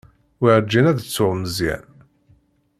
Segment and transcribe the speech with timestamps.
[0.41, 1.85] Werǧin ad ttuɣ Meẓyan.